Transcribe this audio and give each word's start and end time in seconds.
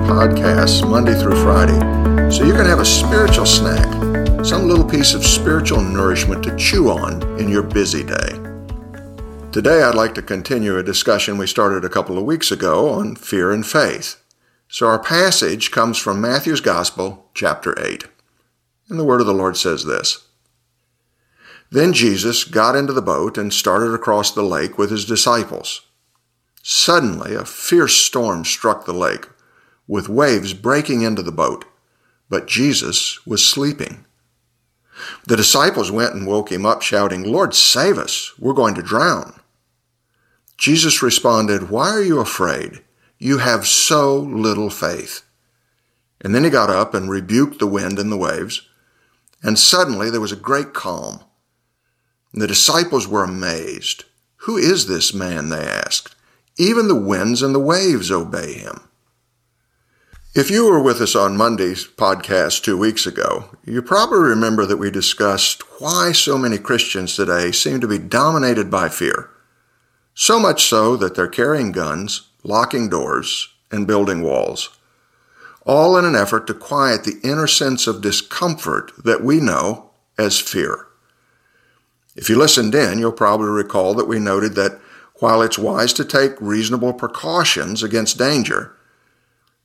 podcasts 0.00 0.86
Monday 0.86 1.18
through 1.18 1.42
Friday 1.42 1.78
so 2.30 2.44
you 2.44 2.52
can 2.52 2.66
have 2.66 2.80
a 2.80 2.84
spiritual 2.84 3.46
snack, 3.46 3.86
some 4.44 4.68
little 4.68 4.84
piece 4.84 5.14
of 5.14 5.24
spiritual 5.24 5.80
nourishment 5.80 6.44
to 6.44 6.54
chew 6.56 6.90
on 6.90 7.22
in 7.40 7.48
your 7.48 7.62
busy 7.62 8.04
day. 8.04 8.28
Today, 9.52 9.82
I'd 9.82 9.94
like 9.94 10.14
to 10.16 10.22
continue 10.22 10.76
a 10.76 10.82
discussion 10.82 11.38
we 11.38 11.46
started 11.46 11.82
a 11.82 11.88
couple 11.88 12.18
of 12.18 12.24
weeks 12.24 12.52
ago 12.52 12.90
on 12.90 13.16
fear 13.16 13.52
and 13.52 13.66
faith. 13.66 14.22
So, 14.68 14.86
our 14.86 14.98
passage 14.98 15.70
comes 15.70 15.96
from 15.96 16.20
Matthew's 16.20 16.60
Gospel, 16.60 17.30
chapter 17.32 17.74
8. 17.82 18.04
And 18.90 18.98
the 18.98 19.04
word 19.04 19.22
of 19.22 19.26
the 19.26 19.32
Lord 19.32 19.56
says 19.56 19.86
this 19.86 20.26
Then 21.70 21.94
Jesus 21.94 22.44
got 22.44 22.76
into 22.76 22.92
the 22.92 23.00
boat 23.00 23.38
and 23.38 23.50
started 23.50 23.94
across 23.94 24.30
the 24.30 24.42
lake 24.42 24.76
with 24.76 24.90
his 24.90 25.06
disciples. 25.06 25.80
Suddenly, 26.66 27.34
a 27.34 27.44
fierce 27.44 27.94
storm 27.94 28.42
struck 28.42 28.86
the 28.86 28.94
lake, 28.94 29.28
with 29.86 30.08
waves 30.08 30.54
breaking 30.54 31.02
into 31.02 31.22
the 31.22 31.30
boat, 31.30 31.66
but 32.30 32.46
Jesus 32.46 33.24
was 33.26 33.44
sleeping. 33.44 34.06
The 35.26 35.36
disciples 35.36 35.90
went 35.90 36.14
and 36.14 36.26
woke 36.26 36.50
him 36.50 36.64
up, 36.64 36.80
shouting, 36.80 37.22
Lord, 37.22 37.54
save 37.54 37.98
us! 37.98 38.32
We're 38.38 38.54
going 38.54 38.74
to 38.76 38.82
drown. 38.82 39.38
Jesus 40.56 41.02
responded, 41.02 41.68
Why 41.68 41.90
are 41.90 42.02
you 42.02 42.18
afraid? 42.18 42.82
You 43.18 43.38
have 43.38 43.66
so 43.66 44.18
little 44.18 44.70
faith. 44.70 45.20
And 46.22 46.34
then 46.34 46.44
he 46.44 46.50
got 46.50 46.70
up 46.70 46.94
and 46.94 47.10
rebuked 47.10 47.58
the 47.58 47.66
wind 47.66 47.98
and 47.98 48.10
the 48.10 48.16
waves, 48.16 48.66
and 49.42 49.58
suddenly 49.58 50.08
there 50.08 50.18
was 50.18 50.32
a 50.32 50.36
great 50.36 50.72
calm. 50.72 51.24
The 52.32 52.46
disciples 52.46 53.06
were 53.06 53.22
amazed. 53.22 54.04
Who 54.36 54.56
is 54.56 54.86
this 54.86 55.12
man? 55.12 55.50
They 55.50 55.58
asked. 55.58 56.14
Even 56.56 56.86
the 56.86 56.94
winds 56.94 57.42
and 57.42 57.54
the 57.54 57.60
waves 57.60 58.12
obey 58.12 58.54
him. 58.54 58.88
If 60.36 60.50
you 60.50 60.68
were 60.68 60.82
with 60.82 61.00
us 61.00 61.16
on 61.16 61.36
Monday's 61.36 61.86
podcast 61.86 62.62
two 62.62 62.76
weeks 62.76 63.06
ago, 63.06 63.56
you 63.64 63.82
probably 63.82 64.18
remember 64.18 64.66
that 64.66 64.76
we 64.76 64.90
discussed 64.90 65.62
why 65.80 66.12
so 66.12 66.38
many 66.38 66.58
Christians 66.58 67.16
today 67.16 67.52
seem 67.52 67.80
to 67.80 67.88
be 67.88 67.98
dominated 67.98 68.70
by 68.70 68.88
fear. 68.88 69.30
So 70.14 70.38
much 70.38 70.64
so 70.64 70.96
that 70.96 71.14
they're 71.14 71.26
carrying 71.26 71.72
guns, 71.72 72.28
locking 72.44 72.88
doors, 72.88 73.48
and 73.72 73.86
building 73.86 74.22
walls, 74.22 74.76
all 75.66 75.96
in 75.96 76.04
an 76.04 76.14
effort 76.14 76.46
to 76.46 76.54
quiet 76.54 77.02
the 77.02 77.20
inner 77.24 77.48
sense 77.48 77.88
of 77.88 78.02
discomfort 78.02 78.92
that 79.04 79.24
we 79.24 79.40
know 79.40 79.90
as 80.18 80.40
fear. 80.40 80.86
If 82.14 82.28
you 82.28 82.36
listened 82.36 82.74
in, 82.76 82.98
you'll 82.98 83.12
probably 83.12 83.48
recall 83.48 83.94
that 83.94 84.06
we 84.06 84.20
noted 84.20 84.54
that 84.54 84.80
while 85.24 85.40
it's 85.40 85.58
wise 85.58 85.94
to 85.94 86.04
take 86.04 86.38
reasonable 86.38 86.92
precautions 86.92 87.82
against 87.82 88.18
danger, 88.18 88.76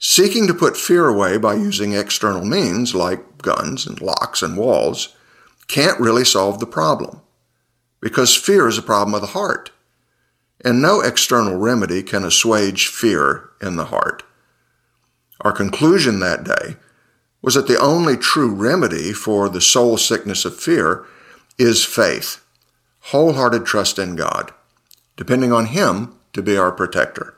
seeking 0.00 0.48
to 0.48 0.52
put 0.52 0.76
fear 0.76 1.06
away 1.06 1.36
by 1.36 1.54
using 1.54 1.92
external 1.92 2.44
means 2.44 2.92
like 2.92 3.38
guns 3.38 3.86
and 3.86 4.00
locks 4.00 4.42
and 4.42 4.56
walls 4.56 5.14
can't 5.68 6.00
really 6.00 6.24
solve 6.24 6.58
the 6.58 6.66
problem 6.66 7.20
because 8.00 8.34
fear 8.34 8.66
is 8.66 8.76
a 8.76 8.82
problem 8.82 9.14
of 9.14 9.20
the 9.20 9.28
heart. 9.28 9.70
And 10.64 10.82
no 10.82 11.00
external 11.00 11.56
remedy 11.56 12.02
can 12.02 12.24
assuage 12.24 12.88
fear 12.88 13.50
in 13.62 13.76
the 13.76 13.84
heart. 13.84 14.24
Our 15.42 15.52
conclusion 15.52 16.18
that 16.18 16.42
day 16.42 16.78
was 17.42 17.54
that 17.54 17.68
the 17.68 17.78
only 17.78 18.16
true 18.16 18.52
remedy 18.52 19.12
for 19.12 19.48
the 19.48 19.60
soul 19.60 19.98
sickness 19.98 20.44
of 20.44 20.58
fear 20.58 21.06
is 21.58 21.84
faith, 21.84 22.44
wholehearted 23.12 23.64
trust 23.64 24.00
in 24.00 24.16
God 24.16 24.52
depending 25.16 25.52
on 25.52 25.66
Him 25.66 26.14
to 26.32 26.42
be 26.42 26.56
our 26.56 26.72
protector. 26.72 27.34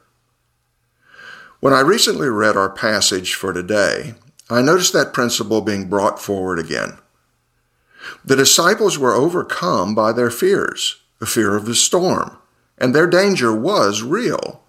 When 1.61 1.73
I 1.73 1.81
recently 1.81 2.29
read 2.29 2.57
our 2.57 2.71
passage 2.71 3.35
for 3.35 3.53
today, 3.53 4.15
I 4.49 4.63
noticed 4.63 4.93
that 4.93 5.13
principle 5.13 5.61
being 5.61 5.89
brought 5.89 6.21
forward 6.21 6.59
again. 6.59 6.99
The 8.25 8.37
disciples 8.37 8.99
were 8.99 9.15
overcome 9.15 9.95
by 9.95 10.13
their 10.13 10.31
fears, 10.31 11.03
the 11.19 11.27
fear 11.27 11.57
of 11.57 11.67
the 11.67 11.75
storm, 11.75 12.39
and 12.79 12.95
their 12.95 13.07
danger 13.07 13.55
was 13.55 14.03
real. 14.03 14.63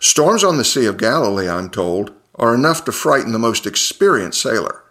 Storms 0.00 0.44
on 0.44 0.58
the 0.58 0.64
Sea 0.64 0.86
of 0.86 0.98
Galilee, 0.98 1.48
I'm 1.48 1.70
told, 1.70 2.12
are 2.34 2.54
enough 2.54 2.84
to 2.84 2.92
frighten 2.92 3.32
the 3.32 3.38
most 3.38 3.66
experienced 3.66 4.42
sailor. 4.42 4.82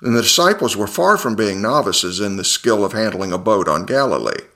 And 0.00 0.16
the 0.16 0.22
disciples 0.22 0.76
were 0.76 0.86
far 0.86 1.18
from 1.18 1.36
being 1.36 1.60
novices 1.60 2.20
in 2.20 2.36
the 2.36 2.44
skill 2.44 2.84
of 2.84 2.92
handling 2.92 3.32
a 3.32 3.38
boat 3.38 3.68
on 3.68 3.84
Galilee. 3.84 4.46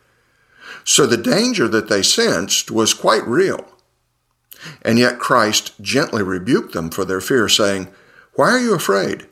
So 0.85 1.07
the 1.07 1.17
danger 1.17 1.69
that 1.69 1.89
they 1.89 2.03
sensed 2.03 2.71
was 2.71 2.95
quite 2.95 3.27
real. 3.27 3.65
And 4.83 4.99
yet 4.99 5.19
Christ 5.19 5.81
gently 5.81 6.23
rebuked 6.23 6.73
them 6.73 6.91
for 6.91 7.05
their 7.05 7.21
fear, 7.21 7.49
saying, 7.49 7.89
Why 8.35 8.51
are 8.51 8.61
you 8.61 8.75
afraid? 8.75 9.27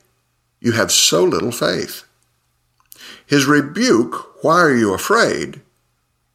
You 0.60 0.72
have 0.72 0.92
so 0.92 1.24
little 1.24 1.52
faith. 1.52 2.04
His 3.26 3.46
rebuke, 3.46 4.42
Why 4.42 4.60
are 4.60 4.74
you 4.74 4.92
afraid? 4.92 5.60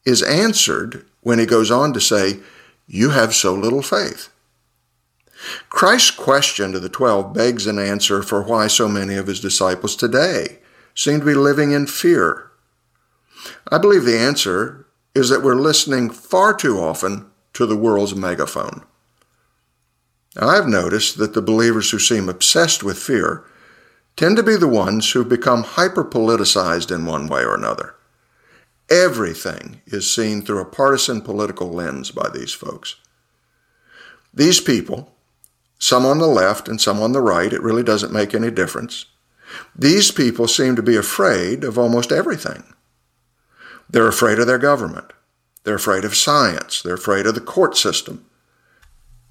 is 0.05 0.21
answered 0.21 1.03
when 1.21 1.39
he 1.39 1.45
goes 1.45 1.71
on 1.71 1.93
to 1.93 1.99
say, 1.99 2.39
You 2.87 3.09
have 3.09 3.33
so 3.33 3.53
little 3.53 3.81
faith. 3.81 4.29
Christ's 5.69 6.11
question 6.11 6.71
to 6.71 6.79
the 6.79 6.89
twelve 6.89 7.33
begs 7.33 7.67
an 7.67 7.77
answer 7.77 8.23
for 8.23 8.41
why 8.41 8.67
so 8.67 8.87
many 8.87 9.15
of 9.15 9.27
his 9.27 9.39
disciples 9.39 9.95
today 9.95 10.59
seem 10.95 11.19
to 11.19 11.25
be 11.25 11.33
living 11.33 11.71
in 11.71 11.87
fear. 11.87 12.51
I 13.69 13.77
believe 13.77 14.05
the 14.05 14.17
answer 14.17 14.84
is 15.15 15.29
that 15.29 15.41
we're 15.41 15.55
listening 15.55 16.09
far 16.09 16.53
too 16.53 16.77
often 16.77 17.31
to 17.53 17.65
the 17.65 17.77
world's 17.77 18.13
megaphone. 18.13 18.83
I've 20.37 20.67
noticed 20.67 21.17
that 21.17 21.33
the 21.33 21.41
believers 21.41 21.89
who 21.91 21.99
seem 21.99 22.27
obsessed 22.27 22.83
with 22.83 22.99
fear 22.99 23.45
tend 24.17 24.35
to 24.35 24.43
be 24.43 24.57
the 24.57 24.67
ones 24.67 25.11
who 25.11 25.23
become 25.23 25.63
hyper 25.63 26.03
politicized 26.03 26.93
in 26.93 27.05
one 27.05 27.27
way 27.27 27.41
or 27.41 27.55
another. 27.55 27.95
Everything 28.89 29.81
is 29.87 30.13
seen 30.13 30.41
through 30.41 30.59
a 30.59 30.65
partisan 30.65 31.21
political 31.21 31.69
lens 31.69 32.11
by 32.11 32.29
these 32.29 32.53
folks. 32.53 32.97
These 34.33 34.59
people, 34.59 35.15
some 35.79 36.05
on 36.05 36.19
the 36.19 36.27
left 36.27 36.67
and 36.67 36.79
some 36.79 37.01
on 37.01 37.13
the 37.13 37.21
right, 37.21 37.51
it 37.51 37.63
really 37.63 37.83
doesn't 37.83 38.13
make 38.13 38.35
any 38.35 38.51
difference. 38.51 39.05
These 39.75 40.11
people 40.11 40.47
seem 40.47 40.75
to 40.75 40.83
be 40.83 40.97
afraid 40.97 41.63
of 41.63 41.79
almost 41.79 42.11
everything. 42.11 42.74
They're 43.89 44.07
afraid 44.07 44.39
of 44.39 44.47
their 44.47 44.57
government. 44.57 45.13
They're 45.63 45.75
afraid 45.75 46.05
of 46.05 46.15
science. 46.15 46.81
They're 46.81 46.95
afraid 46.95 47.25
of 47.25 47.35
the 47.35 47.41
court 47.41 47.75
system. 47.75 48.25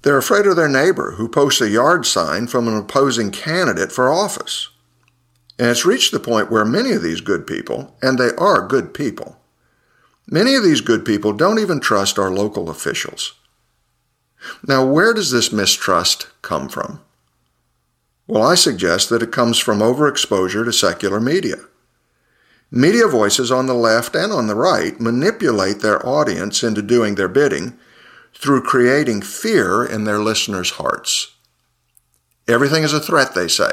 They're 0.01 0.17
afraid 0.17 0.45
of 0.45 0.55
their 0.55 0.69
neighbor 0.69 1.13
who 1.13 1.27
posts 1.27 1.61
a 1.61 1.69
yard 1.69 2.05
sign 2.05 2.47
from 2.47 2.67
an 2.67 2.77
opposing 2.77 3.31
candidate 3.31 3.91
for 3.91 4.11
office. 4.11 4.69
And 5.57 5.69
it's 5.69 5.85
reached 5.85 6.11
the 6.11 6.19
point 6.19 6.51
where 6.51 6.65
many 6.65 6.91
of 6.91 7.01
these 7.01 7.21
good 7.21 7.47
people, 7.47 7.95
and 8.01 8.19
they 8.19 8.31
are 8.37 8.67
good 8.67 8.93
people, 8.93 9.37
many 10.29 10.53
of 10.55 10.63
these 10.63 10.81
good 10.81 11.05
people 11.05 11.33
don't 11.33 11.59
even 11.59 11.79
trust 11.79 12.19
our 12.19 12.29
local 12.29 12.69
officials. 12.69 13.33
Now, 14.67 14.85
where 14.85 15.13
does 15.13 15.31
this 15.31 15.51
mistrust 15.51 16.27
come 16.41 16.69
from? 16.69 17.01
Well, 18.27 18.43
I 18.43 18.55
suggest 18.55 19.09
that 19.09 19.23
it 19.23 19.31
comes 19.31 19.57
from 19.57 19.79
overexposure 19.79 20.65
to 20.65 20.73
secular 20.73 21.19
media. 21.19 21.57
Media 22.77 23.07
voices 23.07 23.53
on 23.53 23.67
the 23.67 23.73
left 23.73 24.15
and 24.15 24.33
on 24.33 24.47
the 24.47 24.53
right 24.53 24.99
manipulate 24.99 25.79
their 25.79 26.05
audience 26.05 26.61
into 26.61 26.81
doing 26.81 27.15
their 27.15 27.29
bidding 27.29 27.79
through 28.33 28.61
creating 28.61 29.21
fear 29.21 29.85
in 29.85 30.03
their 30.03 30.19
listeners' 30.19 30.71
hearts. 30.71 31.35
Everything 32.49 32.83
is 32.83 32.91
a 32.91 32.99
threat, 32.99 33.33
they 33.33 33.47
say. 33.47 33.71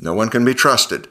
No 0.00 0.14
one 0.14 0.30
can 0.30 0.44
be 0.44 0.52
trusted. 0.52 1.06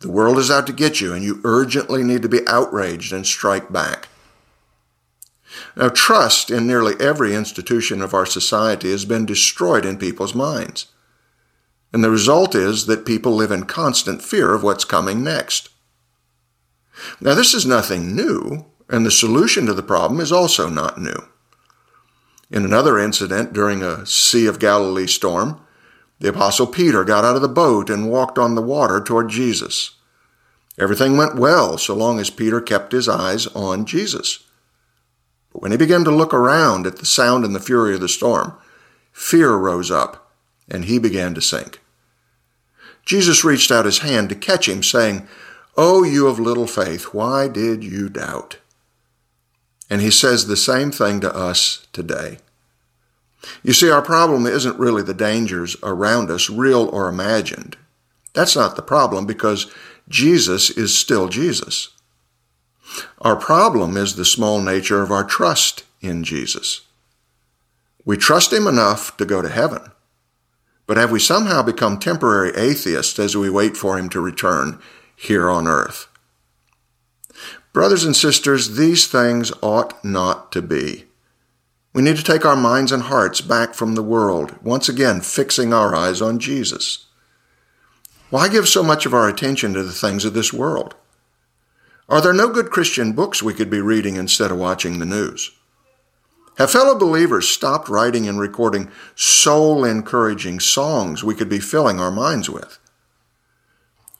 The 0.00 0.10
world 0.10 0.36
is 0.36 0.50
out 0.50 0.66
to 0.66 0.74
get 0.74 1.00
you, 1.00 1.14
and 1.14 1.24
you 1.24 1.40
urgently 1.44 2.04
need 2.04 2.20
to 2.20 2.28
be 2.28 2.46
outraged 2.46 3.10
and 3.10 3.26
strike 3.26 3.72
back. 3.72 4.08
Now, 5.74 5.88
trust 5.88 6.50
in 6.50 6.66
nearly 6.66 6.92
every 7.00 7.34
institution 7.34 8.02
of 8.02 8.12
our 8.12 8.26
society 8.26 8.90
has 8.90 9.06
been 9.06 9.24
destroyed 9.24 9.86
in 9.86 9.96
people's 9.96 10.34
minds. 10.34 10.88
And 11.90 12.04
the 12.04 12.10
result 12.10 12.54
is 12.54 12.84
that 12.84 13.06
people 13.06 13.32
live 13.34 13.50
in 13.50 13.64
constant 13.64 14.20
fear 14.20 14.52
of 14.52 14.62
what's 14.62 14.84
coming 14.84 15.24
next. 15.24 15.70
Now, 17.20 17.34
this 17.34 17.54
is 17.54 17.66
nothing 17.66 18.14
new, 18.14 18.66
and 18.88 19.04
the 19.04 19.10
solution 19.10 19.66
to 19.66 19.74
the 19.74 19.82
problem 19.82 20.20
is 20.20 20.32
also 20.32 20.68
not 20.68 21.00
new. 21.00 21.28
In 22.50 22.64
another 22.64 22.98
incident 22.98 23.52
during 23.52 23.82
a 23.82 24.04
Sea 24.04 24.46
of 24.46 24.58
Galilee 24.58 25.06
storm, 25.06 25.60
the 26.18 26.28
Apostle 26.28 26.66
Peter 26.66 27.04
got 27.04 27.24
out 27.24 27.36
of 27.36 27.42
the 27.42 27.48
boat 27.48 27.88
and 27.88 28.10
walked 28.10 28.38
on 28.38 28.54
the 28.54 28.62
water 28.62 29.00
toward 29.00 29.30
Jesus. 29.30 29.92
Everything 30.78 31.16
went 31.16 31.36
well 31.36 31.78
so 31.78 31.94
long 31.94 32.18
as 32.18 32.30
Peter 32.30 32.60
kept 32.60 32.92
his 32.92 33.08
eyes 33.08 33.46
on 33.48 33.86
Jesus. 33.86 34.44
But 35.52 35.62
when 35.62 35.72
he 35.72 35.78
began 35.78 36.04
to 36.04 36.10
look 36.10 36.34
around 36.34 36.86
at 36.86 36.96
the 36.96 37.06
sound 37.06 37.44
and 37.44 37.54
the 37.54 37.60
fury 37.60 37.94
of 37.94 38.00
the 38.00 38.08
storm, 38.08 38.54
fear 39.12 39.52
rose 39.54 39.90
up, 39.90 40.32
and 40.68 40.84
he 40.84 40.98
began 40.98 41.34
to 41.34 41.40
sink. 41.40 41.80
Jesus 43.04 43.44
reached 43.44 43.70
out 43.70 43.86
his 43.86 43.98
hand 43.98 44.28
to 44.28 44.34
catch 44.34 44.68
him, 44.68 44.82
saying, 44.82 45.26
Oh, 45.82 46.04
you 46.04 46.26
of 46.26 46.38
little 46.38 46.66
faith, 46.66 47.14
why 47.14 47.48
did 47.48 47.82
you 47.82 48.10
doubt? 48.10 48.58
And 49.88 50.02
he 50.02 50.10
says 50.10 50.46
the 50.46 50.54
same 50.54 50.90
thing 50.90 51.22
to 51.22 51.34
us 51.34 51.86
today. 51.90 52.36
You 53.62 53.72
see, 53.72 53.88
our 53.88 54.02
problem 54.02 54.44
isn't 54.44 54.78
really 54.78 55.02
the 55.02 55.14
dangers 55.14 55.78
around 55.82 56.30
us, 56.30 56.50
real 56.50 56.86
or 56.90 57.08
imagined. 57.08 57.78
That's 58.34 58.54
not 58.54 58.76
the 58.76 58.82
problem 58.82 59.24
because 59.24 59.72
Jesus 60.06 60.68
is 60.68 60.94
still 60.94 61.28
Jesus. 61.28 61.88
Our 63.22 63.36
problem 63.36 63.96
is 63.96 64.16
the 64.16 64.26
small 64.26 64.60
nature 64.60 65.00
of 65.00 65.10
our 65.10 65.24
trust 65.24 65.84
in 66.02 66.24
Jesus. 66.24 66.82
We 68.04 68.18
trust 68.18 68.52
Him 68.52 68.66
enough 68.66 69.16
to 69.16 69.24
go 69.24 69.40
to 69.40 69.48
heaven, 69.48 69.92
but 70.86 70.98
have 70.98 71.10
we 71.10 71.20
somehow 71.20 71.62
become 71.62 71.98
temporary 71.98 72.54
atheists 72.54 73.18
as 73.18 73.34
we 73.34 73.48
wait 73.48 73.78
for 73.78 73.96
Him 73.96 74.10
to 74.10 74.20
return 74.20 74.78
here 75.20 75.50
on 75.50 75.68
earth? 75.68 76.08
Brothers 77.72 78.04
and 78.04 78.16
sisters, 78.16 78.76
these 78.76 79.06
things 79.06 79.52
ought 79.62 80.04
not 80.04 80.50
to 80.52 80.62
be. 80.62 81.04
We 81.92 82.02
need 82.02 82.16
to 82.16 82.24
take 82.24 82.44
our 82.44 82.56
minds 82.56 82.90
and 82.90 83.04
hearts 83.04 83.40
back 83.40 83.74
from 83.74 83.94
the 83.94 84.02
world, 84.02 84.56
once 84.62 84.88
again 84.88 85.20
fixing 85.20 85.72
our 85.72 85.94
eyes 85.94 86.22
on 86.22 86.38
Jesus. 86.38 87.06
Why 88.30 88.48
give 88.48 88.68
so 88.68 88.82
much 88.82 89.06
of 89.06 89.14
our 89.14 89.28
attention 89.28 89.74
to 89.74 89.82
the 89.82 89.92
things 89.92 90.24
of 90.24 90.34
this 90.34 90.52
world? 90.52 90.94
Are 92.08 92.20
there 92.20 92.32
no 92.32 92.48
good 92.48 92.70
Christian 92.70 93.12
books 93.12 93.42
we 93.42 93.54
could 93.54 93.70
be 93.70 93.80
reading 93.80 94.16
instead 94.16 94.50
of 94.50 94.58
watching 94.58 94.98
the 94.98 95.06
news? 95.06 95.50
Have 96.58 96.70
fellow 96.70 96.98
believers 96.98 97.48
stopped 97.48 97.88
writing 97.88 98.28
and 98.28 98.38
recording 98.38 98.90
soul 99.14 99.84
encouraging 99.84 100.60
songs 100.60 101.22
we 101.22 101.34
could 101.34 101.48
be 101.48 101.60
filling 101.60 102.00
our 102.00 102.10
minds 102.10 102.50
with? 102.50 102.78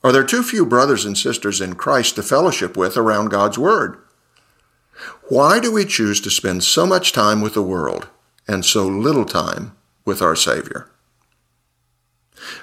Are 0.02 0.12
there 0.12 0.24
too 0.24 0.42
few 0.42 0.64
brothers 0.64 1.04
and 1.04 1.16
sisters 1.16 1.60
in 1.60 1.74
Christ 1.74 2.14
to 2.14 2.22
fellowship 2.22 2.76
with 2.76 2.96
around 2.96 3.28
God's 3.28 3.58
Word? 3.58 3.98
Why 5.28 5.60
do 5.60 5.72
we 5.72 5.84
choose 5.84 6.20
to 6.22 6.30
spend 6.30 6.64
so 6.64 6.86
much 6.86 7.12
time 7.12 7.40
with 7.40 7.54
the 7.54 7.62
world 7.62 8.08
and 8.48 8.64
so 8.64 8.86
little 8.86 9.24
time 9.24 9.76
with 10.04 10.22
our 10.22 10.36
Savior? 10.36 10.90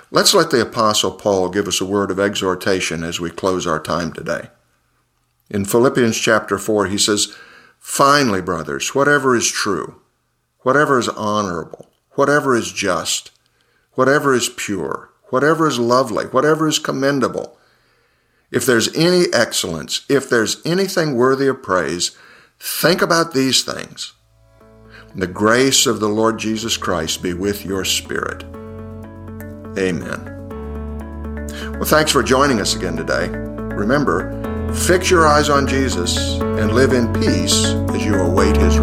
Let's 0.10 0.34
let 0.34 0.50
the 0.50 0.62
Apostle 0.62 1.12
Paul 1.12 1.50
give 1.50 1.68
us 1.68 1.80
a 1.80 1.86
word 1.86 2.12
of 2.12 2.20
exhortation 2.20 3.04
as 3.04 3.20
we 3.20 3.30
close 3.30 3.68
our 3.68 3.80
time 3.80 4.14
today. 4.14 4.50
In 5.50 5.66
Philippians 5.66 6.18
chapter 6.18 6.58
4, 6.58 6.88
he 6.88 6.98
says, 6.98 7.36
Finally, 7.80 8.42
brothers, 8.42 8.96
whatever 8.96 9.36
is 9.36 9.50
true, 9.50 10.02
whatever 10.62 10.98
is 11.00 11.08
honorable, 11.10 11.90
whatever 12.12 12.56
is 12.56 12.72
just, 12.72 13.32
whatever 13.94 14.34
is 14.34 14.50
pure, 14.50 15.12
whatever 15.30 15.68
is 15.68 15.80
lovely, 15.80 16.26
whatever 16.26 16.68
is 16.68 16.80
commendable, 16.80 17.58
if 18.52 18.66
there's 18.66 18.96
any 18.96 19.26
excellence, 19.34 20.06
if 20.10 20.30
there's 20.30 20.62
anything 20.66 21.16
worthy 21.16 21.48
of 21.48 21.62
praise, 21.62 22.18
think 22.60 23.02
about 23.02 23.34
these 23.34 23.64
things. 23.64 24.14
The 25.16 25.28
grace 25.28 25.86
of 25.86 26.00
the 26.00 26.10
Lord 26.10 26.38
Jesus 26.38 26.78
Christ 26.78 27.22
be 27.22 27.34
with 27.34 27.66
your 27.66 27.84
spirit. 27.84 28.44
Amen. 29.78 30.34
Well, 31.74 31.86
thanks 31.86 32.12
for 32.12 32.24
joining 32.24 32.62
us 32.62 32.76
again 32.76 32.96
today. 32.96 33.30
Remember, 33.30 34.74
fix 34.74 35.10
your 35.10 35.28
eyes 35.28 35.50
on 35.50 35.68
Jesus 35.68 36.40
and 36.40 36.74
live 36.74 36.94
in 36.94 37.12
peace 37.14 37.66
as 37.66 38.06
you 38.06 38.16
await 38.16 38.56
his. 38.58 38.77